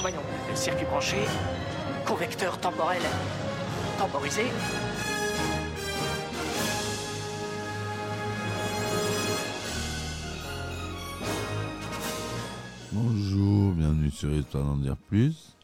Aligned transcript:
Voyons, 0.00 0.18
le 0.50 0.56
circuit 0.56 0.86
branché, 0.86 1.18
convecteur 2.04 2.58
temporel 2.58 3.00
temporisé. 3.96 4.42
Bonjour, 12.90 13.72
bienvenue 13.74 14.10
sur 14.10 14.32
Histoire 14.32 14.64
d'en 14.64 14.78
dire 14.78 14.96
plus. 14.96 15.54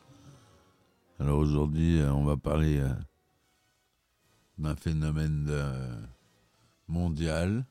Alors 1.18 1.38
aujourd'hui, 1.38 2.00
euh, 2.00 2.12
on 2.12 2.22
va 2.22 2.36
parler 2.36 2.78
euh, 2.78 2.88
d'un 4.58 4.76
phénomène 4.76 5.48
euh, 5.50 5.92
mondial 6.86 7.64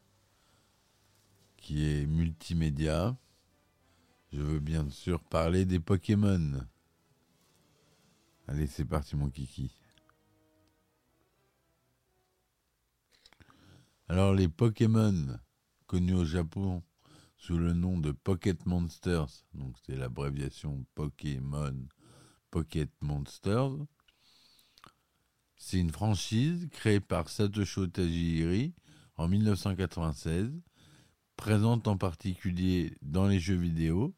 qui 1.64 1.86
est 1.86 2.06
multimédia. 2.06 3.18
Je 4.34 4.42
veux 4.42 4.60
bien 4.60 4.90
sûr 4.90 5.24
parler 5.24 5.66
des 5.66 5.80
Pokémon. 5.80 6.62
Allez, 8.48 8.68
c'est 8.68 8.86
parti 8.86 9.16
mon 9.16 9.30
kiki. 9.30 9.72
Alors 14.10 14.34
les 14.34 14.50
Pokémon, 14.50 15.40
connus 15.88 16.14
au 16.14 16.26
Japon 16.26 16.84
sous 17.38 17.58
le 17.58 17.74
nom 17.74 17.98
de 17.98 18.12
Pocket 18.12 18.66
Monsters, 18.66 19.46
donc 19.54 19.78
c'est 19.86 19.96
l'abréviation 19.96 20.86
Pokémon 20.96 21.88
Pocket 22.52 22.92
Monsters. 23.02 23.78
C'est 25.56 25.80
une 25.80 25.92
franchise 25.92 26.68
créée 26.72 27.00
par 27.00 27.30
Satoshi 27.30 27.90
Tajiri 27.90 28.74
en 29.16 29.30
1996, 29.30 30.52
présente 31.36 31.88
en 31.88 31.98
particulier 31.98 32.96
dans 33.02 33.28
les 33.28 33.40
jeux 33.40 33.58
vidéo, 33.58 34.14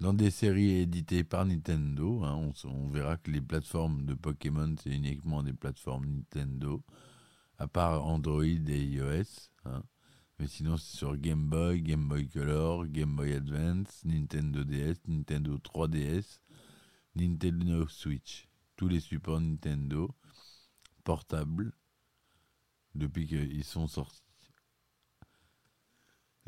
dans 0.00 0.12
des 0.12 0.30
séries 0.30 0.72
éditées 0.78 1.24
par 1.24 1.44
Nintendo. 1.46 2.24
hein. 2.24 2.52
on, 2.64 2.88
verra 2.88 3.16
que 3.16 3.30
les 3.30 3.40
plateformes 3.40 4.04
de 4.04 4.14
Pokémon, 4.14 4.74
c'est 4.82 4.90
uniquement 4.90 5.42
des 5.42 5.52
plateformes 5.52 6.06
Nintendo, 6.06 6.82
à 7.58 7.68
part 7.68 8.04
Android 8.04 8.44
et 8.44 8.84
iOS. 8.84 9.50
hein. 9.64 9.82
Mais 10.38 10.48
sinon, 10.48 10.76
c'est 10.76 10.96
sur 10.96 11.16
Game 11.16 11.48
Boy, 11.48 11.80
Game 11.80 12.08
Boy 12.08 12.28
Color, 12.28 12.88
Game 12.88 13.16
Boy 13.16 13.32
Advance, 13.32 14.04
Nintendo 14.04 14.64
DS, 14.64 14.96
Nintendo 15.08 15.56
3DS, 15.56 16.40
Nintendo 17.14 17.88
Switch. 17.88 18.46
Tous 18.76 18.88
les 18.88 19.00
supports 19.00 19.40
Nintendo 19.40 20.14
portables 21.04 21.72
depuis 22.94 23.26
qu'ils 23.26 23.64
sont 23.64 23.86
sortis. 23.86 24.25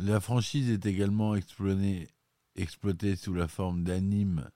La 0.01 0.21
franchise 0.21 0.71
est 0.71 0.87
également 0.87 1.35
exploitée, 1.35 3.17
sous 3.17 3.35
la 3.35 3.49
forme 3.49 3.83
d'animes 3.83 4.49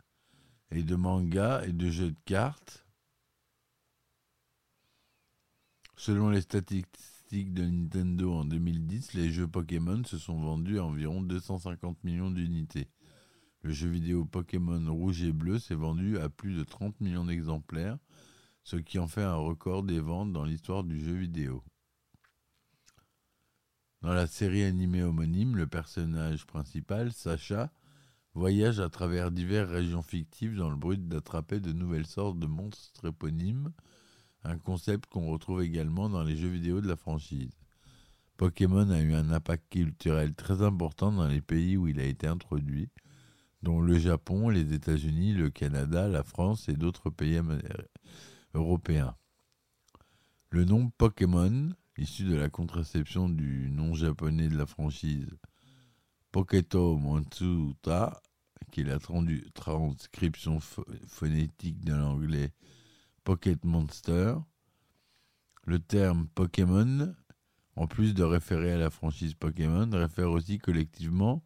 et 0.70 0.84
de 0.84 0.94
mangas 0.94 1.64
et 1.64 1.72
de 1.72 1.90
jeux 1.90 2.12
de 2.12 2.20
cartes. 2.24 2.86
Selon 5.96 6.30
les 6.30 6.42
statistiques 6.42 7.52
de 7.52 7.64
Nintendo 7.64 8.32
en 8.32 8.44
2010, 8.44 9.14
les 9.14 9.32
jeux 9.32 9.48
Pokémon 9.48 10.04
se 10.04 10.16
sont 10.16 10.38
vendus 10.38 10.78
à 10.78 10.84
environ 10.84 11.22
250 11.22 12.04
millions 12.04 12.30
d'unités. 12.30 12.88
Le 13.62 13.72
jeu 13.72 13.88
vidéo 13.88 14.24
Pokémon 14.24 14.92
Rouge 14.94 15.24
et 15.24 15.32
Bleu 15.32 15.58
s'est 15.58 15.74
vendu 15.74 16.18
à 16.18 16.28
plus 16.28 16.54
de 16.54 16.62
30 16.62 17.00
millions 17.00 17.24
d'exemplaires, 17.24 17.98
ce 18.62 18.76
qui 18.76 19.00
en 19.00 19.08
fait 19.08 19.24
un 19.24 19.34
record 19.34 19.82
des 19.82 19.98
ventes 19.98 20.32
dans 20.32 20.44
l'histoire 20.44 20.84
du 20.84 21.04
jeu 21.04 21.14
vidéo. 21.14 21.64
Dans 24.02 24.14
la 24.14 24.26
série 24.26 24.64
animée 24.64 25.04
homonyme, 25.04 25.56
le 25.56 25.68
personnage 25.68 26.44
principal, 26.44 27.12
Sacha, 27.12 27.70
voyage 28.34 28.80
à 28.80 28.88
travers 28.88 29.30
diverses 29.30 29.70
régions 29.70 30.02
fictives 30.02 30.56
dans 30.56 30.70
le 30.70 30.76
but 30.76 31.06
d'attraper 31.06 31.60
de 31.60 31.72
nouvelles 31.72 32.08
sortes 32.08 32.40
de 32.40 32.48
monstres 32.48 33.06
éponymes, 33.06 33.72
un 34.42 34.58
concept 34.58 35.08
qu'on 35.08 35.30
retrouve 35.30 35.62
également 35.62 36.08
dans 36.08 36.24
les 36.24 36.36
jeux 36.36 36.48
vidéo 36.48 36.80
de 36.80 36.88
la 36.88 36.96
franchise. 36.96 37.52
Pokémon 38.38 38.90
a 38.90 39.00
eu 39.00 39.14
un 39.14 39.30
impact 39.30 39.70
culturel 39.70 40.34
très 40.34 40.62
important 40.62 41.12
dans 41.12 41.28
les 41.28 41.40
pays 41.40 41.76
où 41.76 41.86
il 41.86 42.00
a 42.00 42.04
été 42.04 42.26
introduit, 42.26 42.88
dont 43.62 43.80
le 43.80 43.96
Japon, 44.00 44.48
les 44.48 44.72
États-Unis, 44.72 45.32
le 45.32 45.48
Canada, 45.48 46.08
la 46.08 46.24
France 46.24 46.68
et 46.68 46.74
d'autres 46.74 47.10
pays 47.10 47.40
européens. 48.52 49.14
Le 50.50 50.64
nom 50.64 50.90
Pokémon, 50.98 51.70
issu 52.02 52.24
de 52.24 52.34
la 52.34 52.48
contraception 52.50 53.28
du 53.28 53.70
nom 53.70 53.94
japonais 53.94 54.48
de 54.48 54.56
la 54.56 54.66
franchise 54.66 55.28
Poketo 56.32 56.96
Monsuta, 56.96 58.20
qui 58.70 58.80
est 58.80 58.84
la 58.84 58.98
transcription 58.98 60.58
pho- 60.58 60.84
phonétique 61.06 61.84
de 61.84 61.94
l'anglais 61.94 62.52
Pocket 63.24 63.64
Monster. 63.64 64.34
Le 65.64 65.78
terme 65.78 66.26
Pokémon, 66.34 67.14
en 67.76 67.86
plus 67.86 68.14
de 68.14 68.24
référer 68.24 68.72
à 68.72 68.78
la 68.78 68.90
franchise 68.90 69.34
Pokémon, 69.34 69.88
réfère 69.92 70.30
aussi 70.30 70.58
collectivement 70.58 71.44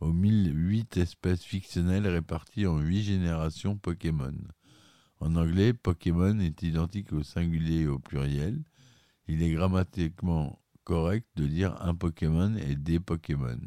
aux 0.00 0.12
1008 0.12 0.96
espèces 0.96 1.44
fictionnelles 1.44 2.08
réparties 2.08 2.66
en 2.66 2.78
8 2.80 3.02
générations 3.04 3.76
Pokémon. 3.76 4.34
En 5.20 5.36
anglais, 5.36 5.72
Pokémon 5.72 6.40
est 6.40 6.62
identique 6.62 7.12
au 7.12 7.22
singulier 7.22 7.82
et 7.82 7.86
au 7.86 8.00
pluriel. 8.00 8.64
Il 9.28 9.42
est 9.42 9.50
grammatiquement 9.50 10.60
correct 10.84 11.26
de 11.36 11.46
dire 11.46 11.80
un 11.82 11.94
Pokémon 11.94 12.56
et 12.56 12.76
des 12.76 13.00
Pokémon. 13.00 13.60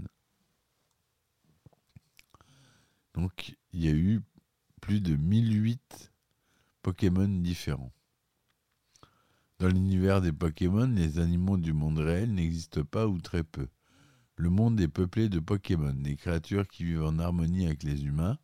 Donc, 3.13 3.55
il 3.71 3.85
y 3.85 3.87
a 3.87 3.93
eu 3.93 4.21
plus 4.81 5.01
de 5.01 5.15
1008 5.15 6.11
Pokémon 6.81 7.27
différents. 7.27 7.93
Dans 9.59 9.69
l'univers 9.69 10.21
des 10.21 10.33
Pokémon, 10.33 10.85
les 10.85 11.17
animaux 11.19 11.57
du 11.57 11.71
monde 11.71 11.99
réel 11.99 12.33
n'existent 12.33 12.83
pas 12.83 13.07
ou 13.07 13.21
très 13.21 13.43
peu. 13.43 13.67
Le 14.35 14.49
monde 14.49 14.81
est 14.81 14.89
peuplé 14.89 15.29
de 15.29 15.39
Pokémon, 15.39 15.93
des 15.93 16.17
créatures 16.17 16.67
qui 16.67 16.83
vivent 16.83 17.05
en 17.05 17.19
harmonie 17.19 17.65
avec 17.65 17.83
les 17.83 18.03
humains, 18.03 18.37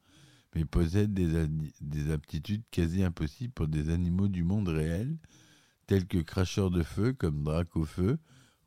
mais 0.55 0.63
possèdent 0.63 1.13
des, 1.13 2.11
aptitudes 2.11 2.63
quasi 2.72 3.03
impossibles 3.03 3.53
pour 3.53 3.67
des 3.67 3.89
animaux 3.89 4.29
du 4.29 4.43
monde 4.43 4.69
réel, 4.69 5.17
tels 5.91 6.07
que 6.07 6.19
cracheurs 6.19 6.72
de 6.72 6.84
feu 6.84 7.12
comme 7.12 7.44
Dracofeu, 7.44 8.18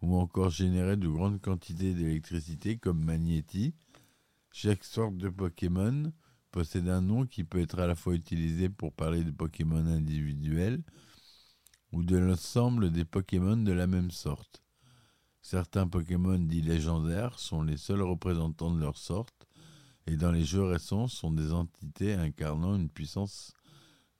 ou 0.02 0.14
encore 0.18 0.50
générer 0.50 0.98
de 0.98 1.08
grandes 1.08 1.40
quantités 1.40 1.94
d'électricité 1.94 2.76
comme 2.76 3.02
Magnéti. 3.02 3.72
Chaque 4.52 4.84
sorte 4.84 5.16
de 5.16 5.30
Pokémon 5.30 6.12
possède 6.50 6.86
un 6.86 7.00
nom 7.00 7.24
qui 7.24 7.42
peut 7.42 7.62
être 7.62 7.78
à 7.78 7.86
la 7.86 7.94
fois 7.94 8.14
utilisé 8.14 8.68
pour 8.68 8.92
parler 8.92 9.24
de 9.24 9.30
Pokémon 9.30 9.86
individuels 9.86 10.82
ou 11.92 12.02
de 12.02 12.18
l'ensemble 12.18 12.90
des 12.92 13.06
Pokémon 13.06 13.56
de 13.56 13.72
la 13.72 13.86
même 13.86 14.10
sorte. 14.10 14.62
Certains 15.40 15.88
Pokémon 15.88 16.38
dits 16.38 16.60
légendaires 16.60 17.38
sont 17.38 17.62
les 17.62 17.78
seuls 17.78 18.02
représentants 18.02 18.74
de 18.74 18.80
leur 18.80 18.98
sorte 18.98 19.46
et 20.06 20.18
dans 20.18 20.30
les 20.30 20.44
jeux 20.44 20.64
récents 20.64 21.08
sont 21.08 21.32
des 21.32 21.54
entités 21.54 22.12
incarnant 22.12 22.76
une 22.76 22.90
puissance 22.90 23.54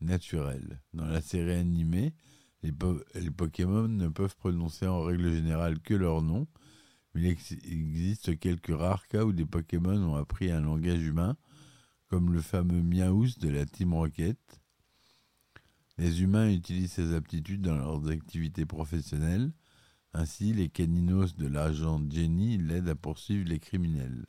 naturelle. 0.00 0.80
Dans 0.94 1.04
la 1.04 1.20
série 1.20 1.52
animée, 1.52 2.14
les, 2.64 2.72
po- 2.72 3.00
les 3.14 3.30
Pokémon 3.30 3.86
ne 3.86 4.08
peuvent 4.08 4.36
prononcer 4.36 4.86
en 4.86 5.02
règle 5.02 5.30
générale 5.30 5.78
que 5.80 5.94
leur 5.94 6.22
nom, 6.22 6.48
mais 7.14 7.20
il 7.22 7.26
ex- 7.28 7.52
existe 7.52 8.38
quelques 8.38 8.74
rares 8.74 9.06
cas 9.06 9.24
où 9.24 9.32
des 9.32 9.44
Pokémon 9.44 9.96
ont 10.02 10.16
appris 10.16 10.50
un 10.50 10.62
langage 10.62 11.02
humain, 11.02 11.36
comme 12.08 12.32
le 12.32 12.40
fameux 12.40 12.82
Miaous 12.82 13.38
de 13.38 13.50
la 13.50 13.66
Team 13.66 13.92
Rocket. 13.94 14.38
Les 15.98 16.22
humains 16.22 16.50
utilisent 16.50 16.92
ces 16.92 17.14
aptitudes 17.14 17.62
dans 17.62 17.76
leurs 17.76 18.08
activités 18.08 18.66
professionnelles. 18.66 19.52
Ainsi, 20.14 20.54
les 20.54 20.70
caninos 20.70 21.36
de 21.36 21.46
l'agent 21.46 22.00
Jenny 22.08 22.56
l'aident 22.56 22.88
à 22.88 22.94
poursuivre 22.94 23.46
les 23.46 23.60
criminels. 23.60 24.24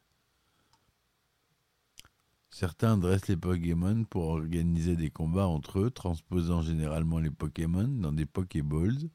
Certains 2.58 2.98
dressent 2.98 3.28
les 3.28 3.36
Pokémon 3.36 4.06
pour 4.06 4.30
organiser 4.30 4.96
des 4.96 5.10
combats 5.10 5.46
entre 5.46 5.80
eux, 5.80 5.92
transposant 5.92 6.62
généralement 6.62 7.20
les 7.20 7.30
Pokémon 7.30 7.86
dans 7.86 8.14
des 8.14 8.26
Pokéballs, 8.26 9.10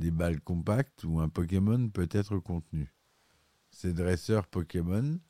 des 0.00 0.10
balles 0.10 0.40
compactes 0.40 1.04
où 1.04 1.20
un 1.20 1.28
Pokémon 1.28 1.88
peut 1.88 2.08
être 2.10 2.36
contenu. 2.38 2.92
Ces 3.70 3.92
dresseurs 3.92 4.48
Pokémon 4.48 5.20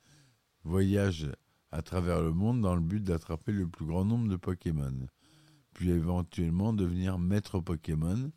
voyagent 0.63 1.33
à 1.71 1.83
travers 1.83 2.23
le 2.23 2.33
monde 2.33 2.63
dans 2.63 2.77
le 2.77 2.81
but 2.81 3.05
d'attraper 3.05 3.53
le 3.53 3.69
plus 3.69 3.85
grand 3.85 4.07
nombre 4.07 4.31
de 4.31 4.37
Pokémon, 4.37 5.07
puis 5.75 5.91
éventuellement 5.91 6.73
devenir 6.73 7.19
maître 7.19 7.61
Pokémon, 7.61 8.33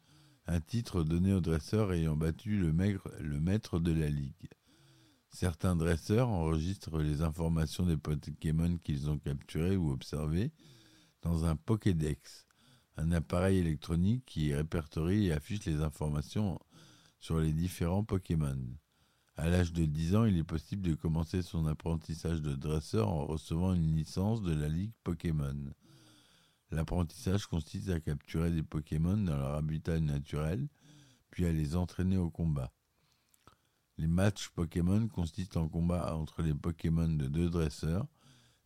un 0.48 0.60
titre 0.60 1.03
donné 1.03 1.31
aux 1.33 1.39
dresseurs 1.39 1.94
ayant 1.94 2.18
battu 2.18 2.57
le, 2.57 2.74
le 3.21 3.39
maître 3.39 3.80
de 3.80 3.94
la 3.94 4.10
ligue. 4.10 4.50
Certains 5.39 5.75
dresseurs 5.75 6.30
enregistrent 6.30 6.98
les 6.98 7.22
informations 7.22 7.86
des 7.86 7.95
Pokémon 7.95 8.75
qu'ils 8.80 9.07
ont 9.07 9.19
capturés 9.19 9.78
ou 9.78 9.92
observés 9.92 10.51
dans 11.22 11.45
un 11.45 11.56
Pokédex, 11.56 12.48
un 12.95 13.12
appareil 13.12 13.60
électronique 13.60 14.25
qui 14.25 14.51
répertorie 14.51 15.28
et 15.28 15.34
affiche 15.34 15.63
les 15.66 15.84
informations 15.84 16.57
sur 17.19 17.39
les 17.39 17.54
différents 17.54 18.04
Pokémon. 18.04 18.57
À 19.36 19.48
l'âge 19.48 19.74
de 19.74 19.86
10 19.86 20.16
ans, 20.16 20.25
il 20.25 20.39
est 20.39 20.44
possible 20.44 20.81
de 20.81 20.95
commencer 20.95 21.44
son 21.44 21.68
apprentissage 21.68 22.42
de 22.42 22.56
dresseur 22.56 23.07
en 23.07 23.28
recevant 23.28 23.75
une 23.75 23.95
licence 23.95 24.42
de 24.42 24.56
la 24.56 24.68
Ligue 24.68 24.94
Pokémon. 25.04 25.72
L'apprentissage 26.72 27.45
consiste 27.45 27.89
à 27.89 28.00
capturer 28.00 28.50
des 28.50 28.63
Pokémon 28.63 29.18
dans 29.18 29.38
leur 29.38 29.54
habitat 29.54 30.00
naturel, 30.00 30.68
puis 31.30 31.45
à 31.45 31.51
les 31.51 31.75
entraîner 31.75 32.18
au 32.18 32.31
combat. 32.31 32.74
Les 33.97 34.07
matchs 34.07 34.49
Pokémon 34.49 35.07
consistent 35.07 35.57
en 35.57 35.67
combat 35.67 36.15
entre 36.15 36.44
les 36.44 36.53
Pokémon 36.53 37.07
de 37.07 37.27
deux 37.27 37.49
dresseurs 37.49 38.05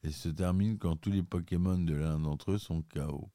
et 0.04 0.12
se 0.12 0.28
terminent 0.28 0.78
quand 0.78 0.98
tous 0.98 1.12
les 1.12 1.24
Pokémon 1.24 1.78
de 1.78 1.94
l'un 1.94 2.20
d'entre 2.20 2.52
eux 2.52 2.58
sont 2.58 2.84
KO. 2.94 3.30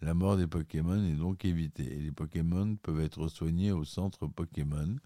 La 0.00 0.14
mort 0.14 0.36
des 0.36 0.46
Pokémon 0.46 1.04
est 1.04 1.16
donc 1.16 1.44
évitée 1.44 1.92
et 1.92 2.00
les 2.00 2.10
Pokémon 2.10 2.76
peuvent 2.76 3.00
être 3.00 3.28
soignés 3.28 3.70
au 3.70 3.84
centre 3.84 4.26
Pokémon, 4.26 4.96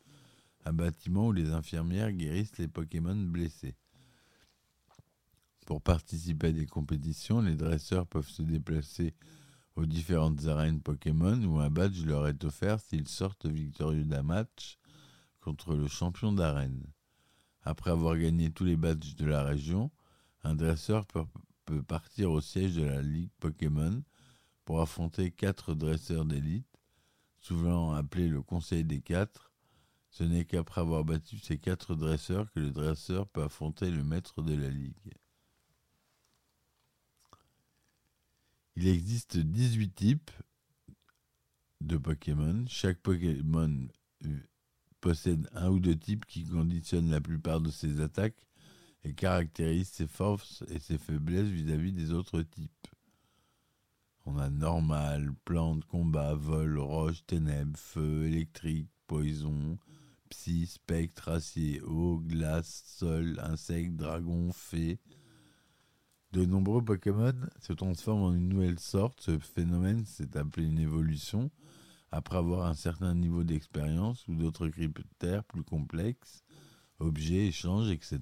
un 0.65 0.73
bâtiment 0.73 1.27
où 1.27 1.33
les 1.33 1.51
infirmières 1.51 2.13
guérissent 2.13 2.59
les 2.59 2.69
Pokémon 2.69 3.17
blessés. 3.17 3.77
Pour 5.67 5.83
participer 5.83 6.49
à 6.49 6.53
des 6.53 6.67
compétitions, 6.67 7.41
les 7.43 7.57
dresseurs 7.57 8.07
peuvent 8.07 8.29
se 8.29 8.43
déplacer 8.43 9.15
aux 9.77 9.87
différentes 9.87 10.47
arènes 10.47 10.81
Pokémon 10.81 11.43
où 11.43 11.59
un 11.59 11.71
badge 11.71 12.05
leur 12.05 12.29
est 12.29 12.45
offert 12.45 12.81
s'ils 12.81 13.09
sortent 13.09 13.47
victorieux 13.47 14.05
d'un 14.05 14.23
match 14.23 14.79
contre 15.45 15.75
le 15.75 15.89
champion 15.89 16.33
d'arène. 16.33 16.83
Après 17.63 17.91
avoir 17.91 18.17
gagné 18.17 18.51
tous 18.51 18.65
les 18.65 18.77
badges 18.77 19.15
de 19.15 19.27
la 19.27 19.45
région, 19.45 19.91
un 20.43 20.55
dresseur 20.55 21.07
peut, 21.07 21.27
partir 21.83 22.31
au 22.31 22.41
siège 22.41 22.77
de 22.77 22.85
la 22.85 23.03
Ligue 23.03 23.31
Pokémon 23.41 24.03
pour 24.65 24.81
affronter 24.81 25.31
quatre 25.31 25.75
dresseurs 25.75 26.25
d'élite, 26.25 26.81
souvent 27.41 27.93
appelés 27.93 28.29
le 28.29 28.41
Conseil 28.43 28.85
des 28.85 29.03
quatre. 29.03 29.53
Ce 30.09 30.25
n'est 30.25 30.47
qu'après 30.47 30.81
avoir 30.81 31.05
battu 31.05 31.39
ces 31.39 31.59
quatre 31.59 31.95
dresseurs 31.95 32.51
que 32.53 32.61
le 32.61 32.71
dresseur 32.71 33.29
peut 33.29 33.43
affronter 33.43 33.91
le 33.91 34.03
maître 34.03 34.41
de 34.41 34.55
la 34.55 34.69
Ligue. 34.69 35.13
Il 38.77 38.89
existe 38.89 39.37
18 39.37 39.95
types 39.95 40.31
de 41.83 41.99
Pokémon. 41.99 42.65
Chaque 42.67 42.99
Pokémon 42.99 43.89
possède 45.05 45.51
un 45.53 45.69
ou 45.69 45.81
deux 45.81 45.99
types 45.99 46.25
qui 46.25 46.47
conditionnent 46.47 47.11
la 47.11 47.21
plupart 47.21 47.61
de 47.61 47.71
ses 47.71 48.01
attaques 48.01 48.49
et 49.05 49.13
caractérisent 49.13 49.91
ses 49.91 50.07
forces 50.07 50.65
et 50.69 50.79
ses 50.79 50.97
faiblesses 50.97 51.49
vis-à-vis 51.49 51.93
des 51.93 52.11
autres 52.11 52.41
types. 52.41 52.89
On 54.25 54.39
a 54.39 54.49
normal, 54.49 55.35
plante, 55.45 55.85
combat, 55.85 56.33
vol, 56.35 56.79
roche, 56.79 57.23
ténèbres, 57.27 57.79
feu, 57.79 58.25
électrique, 58.25 58.89
poison, 59.07 59.77
psy, 60.31 60.65
spectre, 60.65 61.29
acier, 61.29 61.83
eau, 61.83 62.23
glace, 62.27 62.85
sol, 62.87 63.39
insecte, 63.43 63.97
dragon, 63.97 64.53
fée. 64.53 64.99
De 66.33 66.47
nombreux 66.47 66.83
Pokémon 66.83 67.35
se 67.61 67.75
transforment 67.75 68.23
en 68.23 68.33
une 68.33 68.49
nouvelle 68.49 68.81
sorte. 68.81 69.21
Ce 69.21 69.39
phénomène 69.39 70.07
s'est 70.07 70.39
appelé 70.39 70.67
une 70.67 70.79
évolution 70.79 71.51
après 72.15 72.37
avoir 72.37 72.67
un 72.67 72.75
certain 72.75 73.13
niveau 73.13 73.43
d'expérience 73.43 74.29
ou 74.29 74.37
d'autres 74.37 74.69
critères 74.69 75.43
plus 75.43 75.65
complexes, 75.65 76.45
objets, 77.01 77.49
échanges, 77.49 77.91
etc. 77.91 78.21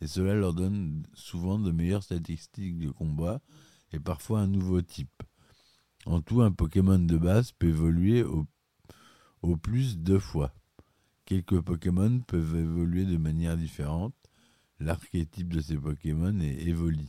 Et 0.00 0.06
cela 0.06 0.34
leur 0.34 0.54
donne 0.54 1.02
souvent 1.12 1.58
de 1.58 1.70
meilleures 1.70 2.02
statistiques 2.02 2.78
de 2.78 2.90
combat 2.90 3.42
et 3.92 4.00
parfois 4.00 4.40
un 4.40 4.46
nouveau 4.46 4.80
type. 4.80 5.22
En 6.06 6.22
tout, 6.22 6.40
un 6.40 6.50
Pokémon 6.50 6.98
de 6.98 7.18
base 7.18 7.52
peut 7.52 7.68
évoluer 7.68 8.22
au, 8.22 8.46
au 9.42 9.58
plus 9.58 9.98
deux 9.98 10.18
fois. 10.18 10.54
Quelques 11.26 11.60
Pokémon 11.60 12.20
peuvent 12.20 12.56
évoluer 12.56 13.04
de 13.04 13.18
manière 13.18 13.58
différente. 13.58 14.14
L'archétype 14.80 15.52
de 15.52 15.60
ces 15.60 15.76
Pokémon 15.76 16.40
est 16.40 16.66
évolué. 16.66 17.04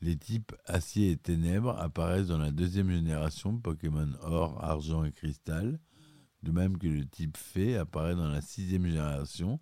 Les 0.00 0.16
types 0.16 0.54
acier 0.64 1.10
et 1.10 1.16
ténèbres 1.16 1.76
apparaissent 1.78 2.28
dans 2.28 2.38
la 2.38 2.52
deuxième 2.52 2.90
génération 2.90 3.58
Pokémon 3.58 4.12
or, 4.20 4.62
argent 4.64 5.04
et 5.04 5.10
cristal, 5.10 5.80
de 6.44 6.52
même 6.52 6.78
que 6.78 6.86
le 6.86 7.04
type 7.04 7.36
fée 7.36 7.76
apparaît 7.76 8.14
dans 8.14 8.28
la 8.28 8.40
sixième 8.40 8.86
génération 8.86 9.60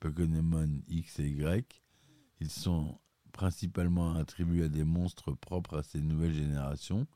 Pokémon 0.00 0.68
X 0.88 1.20
et 1.20 1.28
Y. 1.28 1.82
Ils 2.40 2.50
sont 2.50 2.98
principalement 3.32 4.14
attribués 4.14 4.64
à 4.64 4.68
des 4.68 4.84
monstres 4.84 5.32
propres 5.32 5.78
à 5.78 5.82
ces 5.82 6.00
nouvelles 6.00 6.34
générations. 6.34 7.06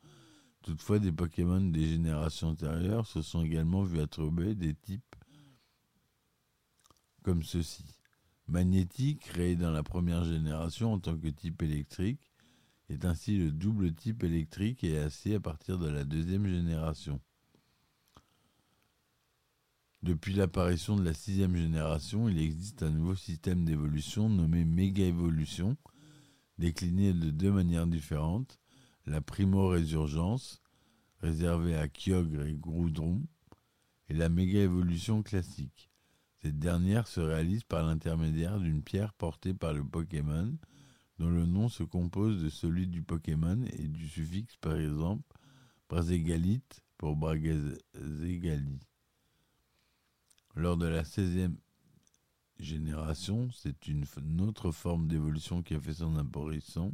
Toutefois, 0.62 0.98
des 0.98 1.12
Pokémon 1.12 1.60
des 1.60 1.86
générations 1.86 2.48
antérieures 2.48 3.06
se 3.06 3.22
sont 3.22 3.44
également 3.44 3.82
vus 3.82 4.00
attribuer 4.00 4.54
des 4.54 4.74
types 4.74 5.16
comme 7.22 7.42
ceci. 7.42 7.84
Magnétique, 8.46 9.20
créé 9.20 9.56
dans 9.56 9.70
la 9.70 9.82
première 9.82 10.24
génération 10.24 10.94
en 10.94 10.98
tant 10.98 11.16
que 11.16 11.28
type 11.28 11.62
électrique, 11.62 12.27
est 12.88 13.04
ainsi 13.04 13.36
le 13.36 13.52
double 13.52 13.94
type 13.94 14.24
électrique 14.24 14.84
et 14.84 14.98
acier 14.98 15.36
à 15.36 15.40
partir 15.40 15.78
de 15.78 15.88
la 15.88 16.04
deuxième 16.04 16.46
génération. 16.46 17.20
Depuis 20.02 20.32
l'apparition 20.32 20.96
de 20.96 21.04
la 21.04 21.12
sixième 21.12 21.56
génération, 21.56 22.28
il 22.28 22.38
existe 22.38 22.82
un 22.82 22.90
nouveau 22.90 23.16
système 23.16 23.64
d'évolution 23.64 24.28
nommé 24.28 24.64
Méga 24.64 25.04
Évolution, 25.04 25.76
décliné 26.56 27.12
de 27.12 27.30
deux 27.30 27.50
manières 27.50 27.86
différentes. 27.86 28.60
La 29.06 29.20
Primo-Résurgence, 29.20 30.62
réservée 31.20 31.76
à 31.76 31.88
Kyogre 31.88 32.46
et 32.46 32.54
Groudron, 32.54 33.22
et 34.08 34.14
la 34.14 34.28
Méga 34.28 34.60
Évolution 34.60 35.22
classique. 35.22 35.90
Cette 36.42 36.58
dernière 36.58 37.08
se 37.08 37.20
réalise 37.20 37.64
par 37.64 37.84
l'intermédiaire 37.84 38.60
d'une 38.60 38.82
pierre 38.82 39.12
portée 39.14 39.54
par 39.54 39.72
le 39.72 39.82
Pokémon, 39.82 40.56
dont 41.18 41.30
le 41.30 41.46
nom 41.46 41.68
se 41.68 41.82
compose 41.82 42.42
de 42.42 42.48
celui 42.48 42.86
du 42.86 43.02
Pokémon 43.02 43.64
et 43.72 43.88
du 43.88 44.08
suffixe 44.08 44.56
par 44.56 44.76
exemple 44.76 45.22
Braségalite 45.88 46.84
pour 46.98 47.16
Bragezegali. 47.16 48.78
Lors 50.54 50.76
de 50.76 50.86
la 50.86 51.02
16e 51.02 51.54
génération, 52.58 53.48
c'est 53.52 53.86
une, 53.86 54.04
autre 54.40 54.72
forme 54.72 55.08
d'évolution 55.08 55.62
qui 55.62 55.74
a 55.74 55.80
fait 55.80 55.94
son 55.94 56.16
apparition, 56.16 56.92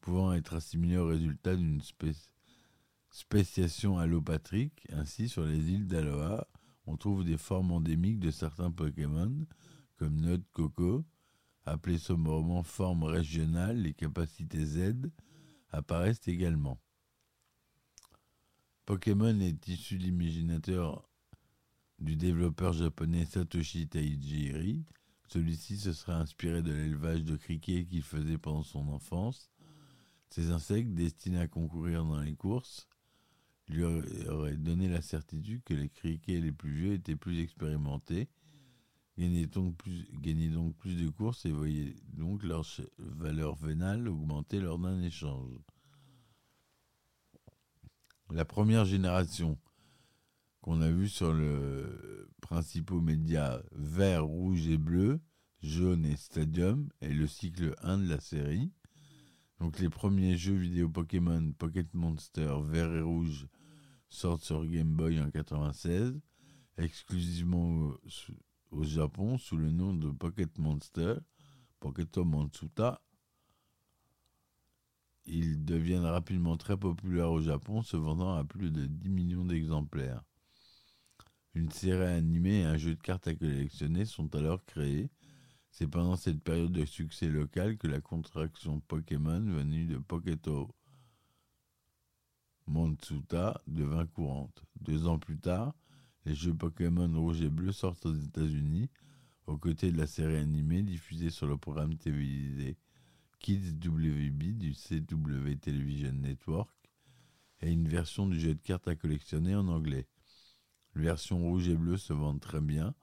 pouvant 0.00 0.32
être 0.32 0.54
assimilée 0.54 0.96
au 0.96 1.08
résultat 1.08 1.56
d'une 1.56 1.82
spéciation 3.10 3.98
allopatrique. 3.98 4.86
Ainsi, 4.92 5.28
sur 5.28 5.44
les 5.44 5.72
îles 5.72 5.86
d'Aloha, 5.86 6.46
on 6.86 6.96
trouve 6.96 7.24
des 7.24 7.36
formes 7.36 7.72
endémiques 7.72 8.20
de 8.20 8.30
certains 8.30 8.70
Pokémon, 8.70 9.46
comme 9.96 10.20
Node 10.20 10.44
Coco, 10.52 11.04
appelées 11.64 11.98
sombrement 11.98 12.62
forme 12.62 13.04
régionale, 13.04 13.82
les 13.82 13.94
capacités 13.94 14.64
Z 14.64 15.10
apparaissent 15.70 16.26
également. 16.28 16.78
Pokémon 18.86 19.38
est 19.40 19.68
issu 19.68 19.98
de 19.98 20.04
l'imaginateur 20.04 21.08
du 22.00 22.16
développeur 22.16 22.72
japonais 22.72 23.24
Satoshi 23.24 23.86
Taijiri. 23.86 24.84
Celui-ci 25.28 25.76
se 25.76 25.92
serait 25.92 26.14
inspiré 26.14 26.62
de 26.62 26.72
l'élevage 26.72 27.22
de 27.22 27.36
criquets 27.36 27.84
qu'il 27.84 28.02
faisait 28.02 28.38
pendant 28.38 28.64
son 28.64 28.88
enfance. 28.88 29.50
Ces 30.30 30.50
insectes, 30.50 30.92
destinés 30.92 31.40
à 31.40 31.46
concourir 31.46 32.04
dans 32.04 32.20
les 32.20 32.34
courses, 32.34 32.88
lui 33.68 33.84
auraient 33.84 34.56
donné 34.56 34.88
la 34.88 35.02
certitude 35.02 35.62
que 35.64 35.74
les 35.74 35.88
criquets 35.88 36.40
les 36.40 36.52
plus 36.52 36.72
vieux 36.72 36.92
étaient 36.94 37.16
plus 37.16 37.40
expérimentés 37.40 38.28
Gagnez 39.20 39.46
donc 39.46 39.76
plus, 39.76 40.96
de 40.96 41.08
courses 41.10 41.44
et 41.44 41.50
voyez 41.50 41.94
donc 42.14 42.42
leur 42.42 42.64
valeur 42.96 43.54
vénale 43.54 44.08
augmenter 44.08 44.60
lors 44.60 44.78
d'un 44.78 45.02
échange. 45.02 45.58
La 48.30 48.46
première 48.46 48.86
génération 48.86 49.58
qu'on 50.62 50.80
a 50.80 50.90
vue 50.90 51.10
sur 51.10 51.34
le 51.34 52.30
principaux 52.40 53.02
médias 53.02 53.60
vert, 53.72 54.24
rouge 54.24 54.66
et 54.68 54.78
bleu 54.78 55.20
Jaune 55.62 56.06
et 56.06 56.16
Stadium 56.16 56.88
est 57.02 57.12
le 57.12 57.26
cycle 57.26 57.74
1 57.82 57.98
de 57.98 58.08
la 58.08 58.20
série. 58.20 58.72
Donc 59.58 59.80
les 59.80 59.90
premiers 59.90 60.38
jeux 60.38 60.56
vidéo 60.56 60.88
Pokémon 60.88 61.52
Pocket 61.58 61.92
Monster 61.92 62.54
vert 62.62 62.94
et 62.94 63.02
rouge 63.02 63.48
sortent 64.08 64.44
sur 64.44 64.64
Game 64.64 64.94
Boy 64.94 65.20
en 65.20 65.30
96, 65.30 66.18
exclusivement 66.78 67.92
au 68.70 68.84
Japon 68.84 69.38
sous 69.38 69.56
le 69.56 69.70
nom 69.70 69.94
de 69.94 70.10
Pocket 70.10 70.58
Monster, 70.58 71.14
Pocketo 71.80 72.24
Monsuta. 72.24 73.00
Ils 75.26 75.64
deviennent 75.64 76.04
rapidement 76.04 76.56
très 76.56 76.76
populaires 76.76 77.30
au 77.30 77.40
Japon, 77.40 77.82
se 77.82 77.96
vendant 77.96 78.34
à 78.34 78.44
plus 78.44 78.70
de 78.70 78.86
10 78.86 79.08
millions 79.08 79.44
d'exemplaires. 79.44 80.22
Une 81.54 81.70
série 81.70 82.04
animée 82.04 82.60
et 82.60 82.64
un 82.64 82.76
jeu 82.76 82.94
de 82.94 83.00
cartes 83.00 83.26
à 83.26 83.34
collectionner 83.34 84.04
sont 84.04 84.34
alors 84.34 84.64
créés. 84.64 85.10
C'est 85.70 85.88
pendant 85.88 86.16
cette 86.16 86.42
période 86.42 86.72
de 86.72 86.84
succès 86.84 87.28
local 87.28 87.76
que 87.76 87.86
la 87.86 88.00
contraction 88.00 88.80
Pokémon 88.80 89.40
venue 89.40 89.86
de 89.86 89.98
Poketo 89.98 90.74
Monsuta 92.66 93.60
devint 93.66 94.06
courante. 94.06 94.62
Deux 94.80 95.06
ans 95.06 95.18
plus 95.18 95.38
tard, 95.38 95.74
les 96.26 96.34
jeux 96.34 96.54
Pokémon 96.54 97.10
rouge 97.18 97.40
et 97.42 97.48
bleu 97.48 97.72
sortent 97.72 98.06
aux 98.06 98.14
États-Unis, 98.14 98.90
aux 99.46 99.56
côtés 99.56 99.90
de 99.90 99.98
la 99.98 100.06
série 100.06 100.36
animée 100.36 100.82
diffusée 100.82 101.30
sur 101.30 101.46
le 101.46 101.56
programme 101.56 101.96
télévisé 101.96 102.76
Kids 103.40 103.72
WB 103.84 104.58
du 104.58 104.74
CW 104.74 105.56
Television 105.60 106.12
Network 106.12 106.70
et 107.62 107.70
une 107.72 107.88
version 107.88 108.26
du 108.26 108.38
jeu 108.38 108.54
de 108.54 108.60
cartes 108.60 108.88
à 108.88 108.94
collectionner 108.94 109.54
en 109.54 109.68
anglais. 109.68 110.06
Les 110.94 111.02
versions 111.02 111.38
rouge 111.38 111.68
et 111.68 111.76
bleu 111.76 111.96
se 111.96 112.12
vendent 112.12 112.40
très 112.40 112.60
bien, 112.60 112.94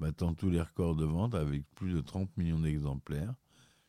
battant 0.00 0.34
tous 0.34 0.50
les 0.50 0.60
records 0.60 0.96
de 0.96 1.04
vente 1.04 1.34
avec 1.34 1.64
plus 1.74 1.92
de 1.92 2.00
30 2.00 2.36
millions 2.36 2.60
d'exemplaires. 2.60 3.34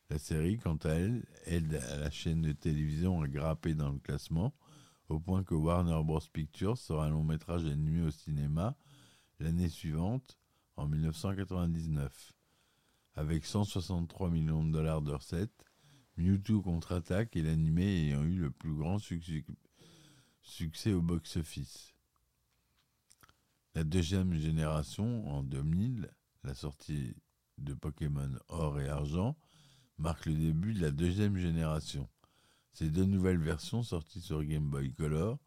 La 0.10 0.20
série, 0.20 0.58
quant 0.58 0.78
à 0.84 0.90
elle, 0.90 1.26
aide 1.46 1.76
à 1.92 1.98
la 1.98 2.12
chaîne 2.12 2.42
de 2.42 2.52
télévision 2.52 3.22
à 3.22 3.28
grapper 3.28 3.74
dans 3.74 3.92
le 3.92 4.00
classement, 4.00 4.54
au 5.10 5.20
point 5.20 5.44
que 5.44 5.56
Warner 5.56 6.02
Bros. 6.04 6.20
Pictures 6.32 6.78
sera 6.78 7.06
un 7.06 7.10
long 7.10 7.24
métrage 7.24 7.66
animé 7.66 8.02
au 8.02 8.12
cinéma 8.12 8.76
l'année 9.40 9.70
suivante, 9.70 10.38
en 10.78 10.88
1999. 10.88 12.34
Avec 13.16 13.46
163 13.46 14.30
millions 14.30 14.66
de 14.66 14.72
dollars 14.72 15.02
de 15.02 15.14
recettes, 15.14 15.66
Mewtwo 16.18 16.62
contre-attaque 16.62 17.36
est 17.36 17.44
l'animé 17.44 18.08
ayant 18.08 18.24
eu 18.24 18.36
le 18.36 18.52
plus 18.52 18.74
grand 18.74 19.00
succès, 19.00 19.46
succès 20.42 20.94
au 20.94 21.02
box-office. 21.02 21.94
La 23.74 23.84
deuxième 23.84 24.34
génération, 24.36 25.28
en 25.28 25.44
2000, 25.44 26.10
la 26.44 26.54
sortie 26.54 27.16
de 27.58 27.74
Pokémon 27.74 28.32
Or 28.48 28.80
et 28.80 28.88
Argent, 28.88 29.38
marque 29.98 30.26
le 30.26 30.36
début 30.36 30.74
de 30.74 30.82
la 30.82 30.92
deuxième 30.92 31.38
génération. 31.38 32.10
Ces 32.76 32.90
deux 32.90 33.06
nouvelles 33.06 33.40
versions 33.40 33.84
sorties 33.84 34.20
sur 34.20 34.44
Game 34.44 34.70
Boy 34.70 34.92
Color 34.92 35.40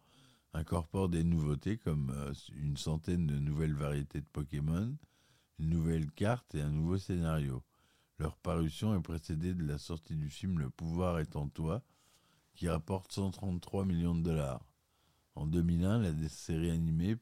incorporent 0.54 1.11
des 1.11 1.25
nouveautés 1.25 1.76
comme 1.76 2.08
euh, 2.08 2.32
une 2.56 2.78
centaine 2.78 3.26
de 3.26 3.38
nouvelles 3.38 3.75
variétés 3.75 4.23
de 4.23 4.26
Pokémon, 4.32 4.97
une 5.58 5.68
nouvelle 5.68 6.11
carte 6.12 6.54
et 6.54 6.62
un 6.62 6.70
nouveau 6.70 6.97
scénario. 6.97 7.62
Leur 8.18 8.38
parution 8.38 8.99
est 8.99 9.02
précédée 9.02 9.52
de 9.52 9.62
la 9.62 9.76
sortie 9.76 10.16
du 10.16 10.30
film 10.30 10.58
Le 10.58 10.70
pouvoir 10.70 11.18
est 11.18 11.37
en 11.37 11.50
toi, 11.50 11.82
qui 12.54 12.66
rapporte 12.66 13.12
133 13.12 13.85
millions 13.85 14.14
de 14.14 14.23
dollars. 14.23 14.64
En 15.35 15.47
2001, 15.47 15.99
la 15.99 16.28
série 16.30 16.70
animée 16.70 17.16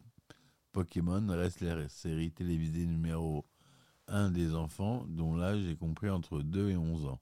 Pokémon 0.70 1.26
reste 1.30 1.62
la 1.62 1.88
série 1.88 2.30
télévisée 2.30 2.86
numéro 2.86 3.44
1 4.06 4.30
des 4.30 4.54
enfants, 4.54 5.04
dont 5.08 5.34
l'âge 5.34 5.66
est 5.66 5.75
compris 5.75 6.10
entre 6.10 6.42
2 6.42 6.70
et 6.70 6.76
11 6.76 7.06
ans. 7.06 7.20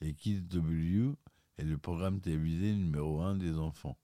Et 0.00 0.14
Kids 0.14 0.42
W 0.42 1.16
est 1.58 1.64
le 1.64 1.78
programme 1.78 2.20
télévisé 2.20 2.74
numéro 2.74 3.20
1 3.20 3.36
des 3.36 3.58
enfants. 3.58 3.98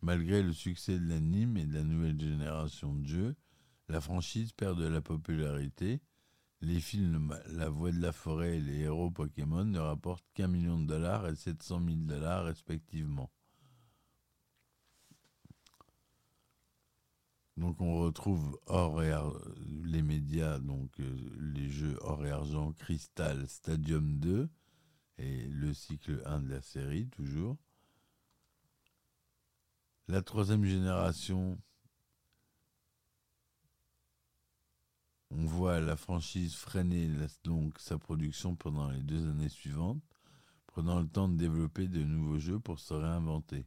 Malgré 0.00 0.42
le 0.42 0.52
succès 0.52 0.98
de 0.98 1.08
l'anime 1.08 1.56
et 1.56 1.66
de 1.66 1.74
la 1.74 1.82
nouvelle 1.82 2.20
génération 2.20 2.94
de 2.94 3.06
jeux, 3.06 3.36
la 3.88 4.00
franchise 4.00 4.52
perd 4.52 4.78
de 4.78 4.86
la 4.86 5.00
popularité. 5.00 6.00
Les 6.60 6.80
films 6.80 7.38
La 7.46 7.68
Voix 7.68 7.92
de 7.92 8.00
la 8.00 8.12
Forêt 8.12 8.56
et 8.56 8.60
les 8.60 8.80
héros 8.80 9.10
Pokémon 9.10 9.64
ne 9.64 9.78
rapportent 9.78 10.26
qu'un 10.34 10.48
million 10.48 10.78
de 10.78 10.86
dollars 10.86 11.28
et 11.28 11.36
700 11.36 11.80
000 11.84 11.96
dollars 12.02 12.44
respectivement. 12.44 13.30
Donc 17.56 17.80
on 17.80 18.00
retrouve 18.00 18.58
or 18.66 19.02
et 19.02 19.12
les 19.84 20.02
médias, 20.02 20.60
donc 20.60 21.00
euh, 21.00 21.16
les 21.40 21.68
jeux 21.68 21.96
or 22.02 22.24
et 22.24 22.30
argent, 22.30 22.72
Crystal, 22.72 23.48
Stadium 23.48 24.18
2 24.18 24.48
et 25.18 25.48
le 25.48 25.74
cycle 25.74 26.22
1 26.24 26.40
de 26.40 26.48
la 26.48 26.62
série 26.62 27.08
toujours. 27.08 27.56
La 30.06 30.22
troisième 30.22 30.64
génération, 30.64 31.58
on 35.30 35.44
voit 35.44 35.80
la 35.80 35.96
franchise 35.96 36.54
freiner 36.54 37.10
donc 37.44 37.78
sa 37.78 37.98
production 37.98 38.56
pendant 38.56 38.90
les 38.90 39.02
deux 39.02 39.28
années 39.28 39.50
suivantes, 39.50 40.02
prenant 40.66 41.00
le 41.00 41.08
temps 41.08 41.28
de 41.28 41.36
développer 41.36 41.88
de 41.88 42.02
nouveaux 42.02 42.38
jeux 42.38 42.58
pour 42.58 42.78
se 42.78 42.94
réinventer. 42.94 43.66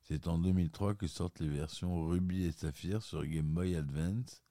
C'est 0.00 0.28
en 0.28 0.38
2003 0.38 0.94
que 0.94 1.08
sortent 1.08 1.40
les 1.40 1.48
versions 1.48 2.06
Ruby 2.06 2.44
et 2.44 2.52
Saphir 2.52 3.02
sur 3.02 3.26
Game 3.26 3.52
Boy 3.52 3.74
Advance, 3.74 4.42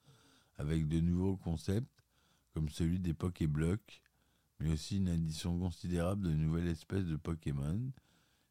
avec 0.58 0.86
de 0.86 1.00
nouveaux 1.00 1.36
concepts 1.36 2.04
comme 2.52 2.68
celui 2.68 2.98
des 3.00 3.14
Pokéblocs, 3.14 4.02
mais 4.58 4.72
aussi 4.72 4.96
une 4.96 5.08
addition 5.08 5.58
considérable 5.58 6.22
de 6.22 6.34
nouvelles 6.34 6.68
espèces 6.68 7.06
de 7.06 7.16
Pokémon. 7.16 7.80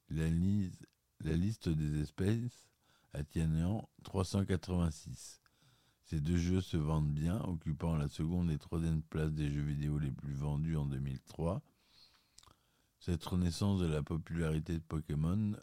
La, 0.10 0.28
liste 0.30 1.70
des 1.70 2.02
espèces 2.02 2.70
atteignant 3.14 3.90
386. 4.04 5.42
Ces 6.04 6.22
deux 6.22 6.38
jeux 6.38 6.62
se 6.62 6.78
vendent 6.78 7.14
bien, 7.14 7.42
occupant 7.42 7.96
la 7.96 8.08
seconde 8.08 8.52
et 8.52 8.60
troisième 8.60 9.02
place 9.02 9.32
des 9.32 9.50
jeux 9.50 9.64
vidéo 9.64 9.98
les 9.98 10.12
plus 10.12 10.36
vendus 10.36 10.78
en 10.78 10.86
2003. 10.86 11.64
Cette 13.00 13.24
renaissance 13.24 13.80
de 13.80 13.88
la 13.88 14.04
popularité 14.04 14.74
de 14.74 14.84
Pokémon 14.84 15.56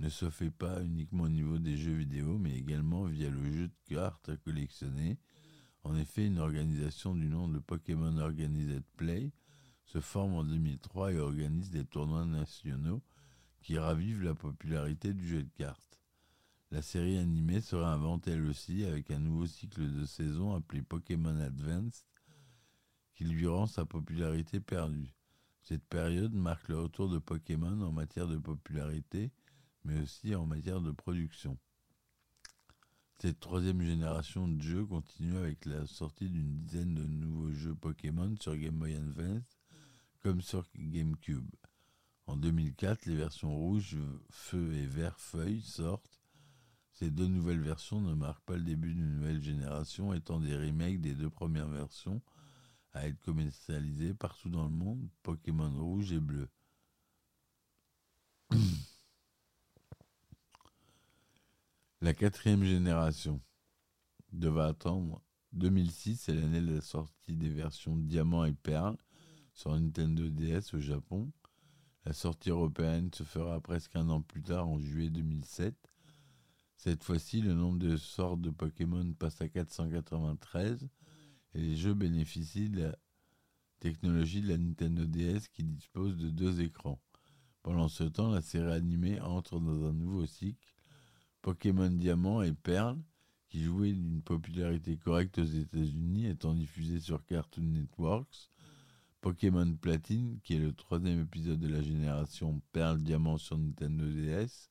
ne 0.00 0.08
se 0.08 0.30
fait 0.30 0.50
pas 0.50 0.82
uniquement 0.82 1.24
au 1.24 1.28
niveau 1.28 1.58
des 1.58 1.76
jeux 1.76 1.92
vidéo, 1.94 2.38
mais 2.38 2.56
également 2.56 3.04
via 3.04 3.28
le 3.28 3.44
jeu 3.52 3.68
de 3.68 3.94
cartes 3.94 4.28
à 4.28 4.36
collectionner. 4.36 5.18
En 5.82 5.96
effet, 5.96 6.26
une 6.26 6.38
organisation 6.38 7.14
du 7.14 7.28
nom 7.28 7.48
de 7.48 7.58
Pokémon 7.58 8.16
Organized 8.18 8.82
Play 8.96 9.32
se 9.84 10.00
forme 10.00 10.34
en 10.34 10.44
2003 10.44 11.12
et 11.12 11.18
organise 11.18 11.70
des 11.70 11.84
tournois 11.84 12.24
nationaux 12.24 13.02
qui 13.60 13.78
ravivent 13.78 14.22
la 14.22 14.34
popularité 14.34 15.12
du 15.12 15.26
jeu 15.26 15.42
de 15.42 15.50
cartes. 15.56 16.00
La 16.70 16.82
série 16.82 17.18
animée 17.18 17.60
sera 17.60 17.92
inventée 17.92 18.32
elle 18.32 18.46
aussi 18.46 18.84
avec 18.84 19.10
un 19.10 19.18
nouveau 19.18 19.46
cycle 19.46 19.90
de 19.92 20.04
saison 20.04 20.54
appelé 20.54 20.82
Pokémon 20.82 21.38
Advance 21.40 22.06
qui 23.14 23.24
lui 23.24 23.46
rend 23.46 23.66
sa 23.66 23.84
popularité 23.84 24.60
perdue. 24.60 25.14
Cette 25.62 25.84
période 25.86 26.34
marque 26.34 26.68
le 26.68 26.80
retour 26.80 27.08
de 27.08 27.18
Pokémon 27.18 27.80
en 27.80 27.92
matière 27.92 28.26
de 28.26 28.38
popularité 28.38 29.30
mais 29.84 30.00
aussi 30.00 30.34
en 30.34 30.46
matière 30.46 30.80
de 30.80 30.90
production. 30.90 31.56
Cette 33.20 33.38
troisième 33.38 33.80
génération 33.80 34.48
de 34.48 34.60
jeux 34.60 34.84
continue 34.84 35.36
avec 35.36 35.64
la 35.66 35.86
sortie 35.86 36.28
d'une 36.28 36.58
dizaine 36.58 36.94
de 36.94 37.04
nouveaux 37.04 37.52
jeux 37.52 37.74
Pokémon 37.74 38.34
sur 38.40 38.56
Game 38.56 38.78
Boy 38.78 38.96
Advance 38.96 39.53
comme 40.24 40.40
sur 40.40 40.66
GameCube. 40.74 41.54
En 42.26 42.36
2004, 42.38 43.04
les 43.04 43.14
versions 43.14 43.54
rouge, 43.54 43.98
feu 44.30 44.72
et 44.72 44.86
vert 44.86 45.20
feuille 45.20 45.60
sortent. 45.60 46.22
Ces 46.92 47.10
deux 47.10 47.26
nouvelles 47.26 47.60
versions 47.60 48.00
ne 48.00 48.14
marquent 48.14 48.44
pas 48.44 48.56
le 48.56 48.62
début 48.62 48.94
d'une 48.94 49.18
nouvelle 49.18 49.42
génération, 49.42 50.14
étant 50.14 50.40
des 50.40 50.56
remakes 50.56 51.02
des 51.02 51.12
deux 51.14 51.28
premières 51.28 51.68
versions 51.68 52.22
à 52.92 53.06
être 53.06 53.20
commercialisées 53.20 54.14
partout 54.14 54.48
dans 54.48 54.64
le 54.64 54.70
monde, 54.70 55.06
Pokémon 55.22 55.70
rouge 55.78 56.12
et 56.12 56.20
bleu. 56.20 56.48
La 62.00 62.14
quatrième 62.14 62.64
génération 62.64 63.42
devait 64.32 64.62
attendre 64.62 65.20
2006, 65.52 66.16
c'est 66.16 66.34
l'année 66.34 66.62
de 66.62 66.76
la 66.76 66.80
sortie 66.80 67.36
des 67.36 67.50
versions 67.50 67.96
Diamant 67.96 68.46
et 68.46 68.54
Perle 68.54 68.96
sur 69.54 69.72
Nintendo 69.72 70.28
DS 70.28 70.74
au 70.74 70.80
Japon. 70.80 71.32
La 72.04 72.12
sortie 72.12 72.50
européenne 72.50 73.10
se 73.14 73.22
fera 73.22 73.60
presque 73.60 73.96
un 73.96 74.10
an 74.10 74.20
plus 74.20 74.42
tard, 74.42 74.68
en 74.68 74.78
juillet 74.78 75.10
2007. 75.10 75.74
Cette 76.76 77.02
fois-ci, 77.02 77.40
le 77.40 77.54
nombre 77.54 77.78
de 77.78 77.96
sortes 77.96 78.42
de 78.42 78.50
Pokémon 78.50 79.14
passe 79.14 79.40
à 79.40 79.48
493 79.48 80.88
et 81.54 81.58
les 81.58 81.76
jeux 81.76 81.94
bénéficient 81.94 82.68
de 82.68 82.82
la 82.82 82.98
technologie 83.78 84.42
de 84.42 84.48
la 84.48 84.58
Nintendo 84.58 85.06
DS 85.06 85.48
qui 85.52 85.62
dispose 85.62 86.16
de 86.16 86.28
deux 86.28 86.60
écrans. 86.60 87.00
Pendant 87.62 87.88
ce 87.88 88.04
temps, 88.04 88.30
la 88.30 88.42
série 88.42 88.72
animée 88.72 89.20
entre 89.20 89.58
dans 89.58 89.86
un 89.86 89.92
nouveau 89.92 90.26
cycle 90.26 90.74
Pokémon 91.40 91.90
Diamant 91.90 92.42
et 92.42 92.52
Perle, 92.52 92.98
qui 93.48 93.62
jouait 93.62 93.92
d'une 93.92 94.22
popularité 94.22 94.96
correcte 94.96 95.38
aux 95.38 95.44
États-Unis, 95.44 96.26
étant 96.26 96.54
diffusé 96.54 97.00
sur 97.00 97.24
Cartoon 97.24 97.62
Networks. 97.62 98.50
Pokémon 99.24 99.74
Platine, 99.76 100.38
qui 100.42 100.52
est 100.52 100.58
le 100.58 100.74
troisième 100.74 101.22
épisode 101.22 101.58
de 101.58 101.66
la 101.66 101.80
génération 101.80 102.60
Perle 102.72 103.00
Diamant 103.00 103.38
sur 103.38 103.56
Nintendo 103.56 104.04
DS, 104.04 104.68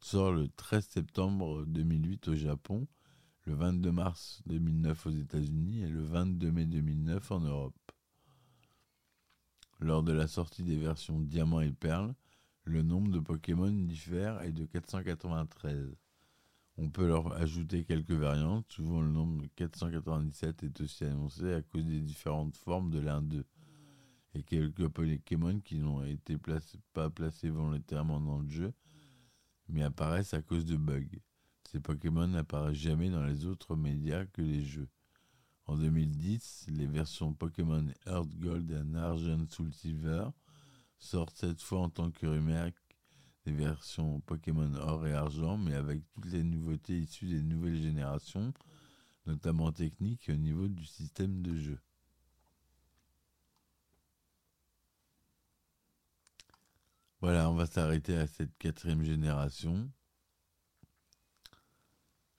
sort 0.00 0.32
le 0.32 0.48
13 0.48 0.86
septembre 0.86 1.66
2008 1.66 2.28
au 2.28 2.34
Japon, 2.34 2.88
le 3.44 3.52
22 3.52 3.92
mars 3.92 4.40
2009 4.46 5.06
aux 5.08 5.10
États-Unis 5.10 5.82
et 5.82 5.90
le 5.90 6.02
22 6.04 6.50
mai 6.50 6.64
2009 6.64 7.32
en 7.32 7.40
Europe. 7.40 7.92
Lors 9.78 10.02
de 10.02 10.12
la 10.12 10.26
sortie 10.26 10.62
des 10.62 10.78
versions 10.78 11.20
Diamant 11.20 11.60
et 11.60 11.72
Perle, 11.72 12.14
le 12.64 12.80
nombre 12.80 13.10
de 13.10 13.18
Pokémon 13.18 13.70
diffère 13.70 14.42
et 14.42 14.52
de 14.52 14.64
493. 14.64 15.94
On 16.78 16.88
peut 16.88 17.06
leur 17.06 17.30
ajouter 17.34 17.84
quelques 17.84 18.12
variantes, 18.12 18.72
souvent 18.72 19.02
le 19.02 19.12
nombre 19.12 19.42
de 19.42 19.48
497 19.54 20.62
est 20.62 20.80
aussi 20.80 21.04
annoncé 21.04 21.52
à 21.52 21.60
cause 21.60 21.84
des 21.84 22.00
différentes 22.00 22.56
formes 22.56 22.90
de 22.90 22.98
l'un 22.98 23.20
d'eux 23.20 23.44
et 24.34 24.42
quelques 24.42 24.88
Pokémon 24.88 25.60
qui 25.60 25.78
n'ont 25.78 26.04
été 26.04 26.36
pas 26.92 27.10
placés 27.10 27.50
volontairement 27.50 28.20
dans 28.20 28.38
le 28.38 28.48
jeu, 28.48 28.72
mais 29.68 29.82
apparaissent 29.82 30.34
à 30.34 30.42
cause 30.42 30.64
de 30.64 30.76
bugs. 30.76 31.20
Ces 31.70 31.80
Pokémon 31.80 32.26
n'apparaissent 32.26 32.76
jamais 32.76 33.10
dans 33.10 33.24
les 33.24 33.46
autres 33.46 33.76
médias 33.76 34.26
que 34.26 34.42
les 34.42 34.64
jeux. 34.64 34.88
En 35.66 35.76
2010, 35.76 36.66
les 36.68 36.86
versions 36.86 37.32
Pokémon 37.34 37.86
Earth 38.06 38.34
Gold 38.38 38.70
et 38.70 38.98
Argent 38.98 39.46
Soul 39.48 39.72
Silver 39.72 40.26
sortent 40.98 41.36
cette 41.36 41.62
fois 41.62 41.80
en 41.80 41.88
tant 41.88 42.10
que 42.10 42.26
remake 42.26 42.76
des 43.44 43.52
versions 43.52 44.20
Pokémon 44.20 44.72
Or 44.74 45.06
et 45.06 45.12
Argent, 45.12 45.56
mais 45.56 45.74
avec 45.74 46.02
toutes 46.14 46.32
les 46.32 46.42
nouveautés 46.42 46.98
issues 46.98 47.26
des 47.26 47.42
nouvelles 47.42 47.80
générations, 47.80 48.52
notamment 49.26 49.72
techniques 49.72 50.28
et 50.28 50.32
au 50.32 50.36
niveau 50.36 50.68
du 50.68 50.84
système 50.84 51.42
de 51.42 51.56
jeu. 51.56 51.80
Voilà, 57.22 57.48
on 57.48 57.54
va 57.54 57.66
s'arrêter 57.66 58.16
à 58.16 58.26
cette 58.26 58.58
quatrième 58.58 59.04
génération. 59.04 59.88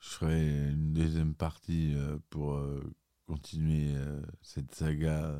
Je 0.01 0.09
ferai 0.09 0.71
une 0.71 0.93
deuxième 0.93 1.35
partie 1.35 1.93
euh, 1.95 2.19
pour 2.29 2.55
euh, 2.55 2.83
continuer 3.25 3.95
euh, 3.95 4.21
cette 4.41 4.75
saga 4.75 5.39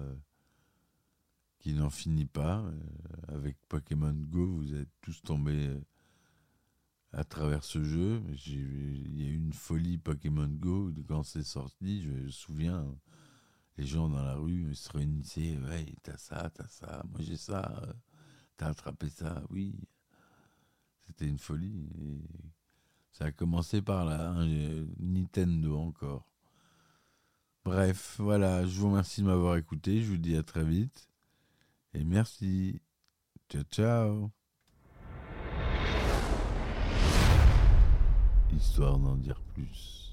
qui 1.60 1.74
n'en 1.74 1.90
finit 1.90 2.26
pas. 2.26 2.64
avec 3.28 3.58
Pokémon 3.68 4.14
Go, 4.14 4.46
vous 4.46 4.76
êtes 4.76 4.88
tous 5.02 5.22
tombés 5.24 5.78
à 7.12 7.26
travers 7.26 7.66
ce 7.66 7.84
jeu. 7.84 8.24
Il 8.48 9.22
y 9.22 9.26
a 9.26 9.30
eu 9.30 9.36
une 9.36 9.52
folie 9.52 9.98
Pokémon 9.98 10.48
Go 10.48 10.90
quand 11.06 11.24
c'est 11.24 11.44
sorti. 11.44 12.02
Je 12.02 12.10
me 12.10 12.30
souviens, 12.30 12.88
les 13.78 13.86
gens 13.86 14.08
dans 14.08 14.24
la 14.24 14.36
rue 14.36 14.74
se 14.74 14.90
réunissaient. 14.90 15.58
Ouais, 15.58 15.94
t'as 16.02 16.16
ça, 16.16 16.50
t'as 16.50 16.70
ça, 16.70 17.04
moi 17.12 17.20
j'ai 17.22 17.36
ça. 17.36 17.94
T'as 18.58 18.68
attrapé 18.68 19.10
ça, 19.10 19.44
oui. 19.50 19.76
C'était 21.08 21.28
une 21.28 21.40
folie. 21.40 21.90
ça 23.12 23.26
a 23.26 23.32
commencé 23.32 23.82
par 23.82 24.06
là, 24.06 24.30
hein, 24.30 24.48
Nintendo 25.00 25.78
encore. 25.78 26.28
Bref, 27.66 28.18
voilà, 28.20 28.66
je 28.66 28.80
vous 28.80 28.90
remercie 28.90 29.22
de 29.22 29.28
m'avoir 29.28 29.56
écouté. 29.56 30.02
Je 30.02 30.12
vous 30.12 30.18
dis 30.18 30.36
à 30.36 30.44
très 30.44 30.64
vite. 30.64 31.08
Et 31.94 32.04
merci. 32.04 32.82
Ciao, 33.50 33.64
ciao. 33.64 34.32
Histoire 38.52 39.00
d'en 39.00 39.16
dire 39.16 39.42
plus. 39.54 40.13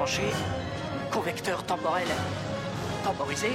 Branché, 0.00 0.22
convecteur 1.12 1.62
temporel 1.62 2.08
temporisé, 3.04 3.50